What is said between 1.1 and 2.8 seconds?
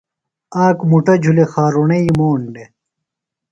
جُھلیۡ خارُرݨئی موݨ دےۡ۔